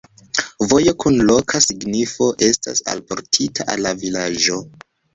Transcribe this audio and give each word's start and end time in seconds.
Vojo 0.71 0.93
kun 1.03 1.17
loka 1.33 1.61
signifo 1.67 2.31
estas 2.49 2.85
alportita 2.97 3.71
al 3.77 3.89
la 3.89 3.97
vilaĝo. 4.05 4.63